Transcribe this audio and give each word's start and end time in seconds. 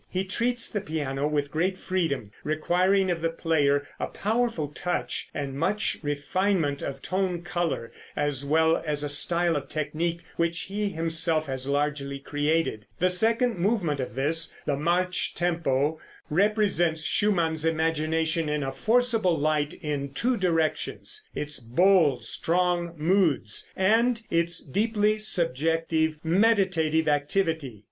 He 0.09 0.23
treats 0.23 0.67
the 0.67 0.81
piano 0.81 1.27
with 1.27 1.51
great 1.51 1.77
freedom, 1.77 2.31
requiring 2.43 3.11
of 3.11 3.21
the 3.21 3.29
player 3.29 3.87
a 3.99 4.07
powerful 4.07 4.67
touch 4.69 5.29
and 5.31 5.53
much 5.53 5.99
refinement 6.01 6.81
of 6.81 7.03
tone 7.03 7.43
color, 7.43 7.91
as 8.15 8.43
well 8.43 8.77
as 8.77 9.03
a 9.03 9.09
style 9.09 9.55
of 9.55 9.69
technique 9.69 10.21
which 10.37 10.61
he 10.61 10.89
himself 10.89 11.45
has 11.45 11.67
largely 11.69 12.17
created. 12.17 12.87
The 12.97 13.11
second 13.11 13.59
movement 13.59 13.99
of 13.99 14.15
this, 14.15 14.51
the 14.65 14.75
march 14.75 15.35
tempo, 15.35 15.99
represents 16.31 17.03
Schumann's 17.03 17.63
imagination 17.63 18.49
in 18.49 18.63
a 18.63 18.71
forcible 18.71 19.37
light 19.37 19.75
in 19.83 20.13
two 20.15 20.35
directions 20.35 21.23
its 21.35 21.59
bold, 21.59 22.25
strong 22.25 22.95
moods, 22.97 23.71
and 23.77 24.19
its 24.31 24.61
deeply 24.63 25.19
subjective, 25.19 26.15
meditative 26.23 27.07
activity. 27.07 27.79